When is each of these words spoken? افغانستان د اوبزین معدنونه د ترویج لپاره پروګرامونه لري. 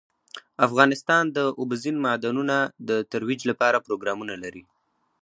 افغانستان 0.67 1.23
د 1.37 1.37
اوبزین 1.59 1.95
معدنونه 2.05 2.57
د 2.89 2.89
ترویج 3.11 3.41
لپاره 3.51 3.83
پروګرامونه 3.85 4.33
لري. 4.43 4.63